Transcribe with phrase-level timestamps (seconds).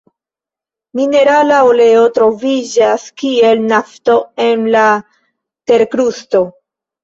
[0.99, 4.89] Minerala oleo troviĝas kiel nafto en la
[5.75, 6.47] terkrusto.